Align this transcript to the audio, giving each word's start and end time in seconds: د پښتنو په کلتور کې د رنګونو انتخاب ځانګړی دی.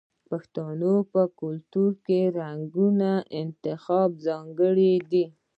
د 0.03 0.03
پښتنو 0.31 0.93
په 1.13 1.21
کلتور 1.39 1.91
کې 2.05 2.19
د 2.25 2.29
رنګونو 2.39 3.11
انتخاب 3.41 4.09
ځانګړی 4.25 4.93
دی. 5.11 5.25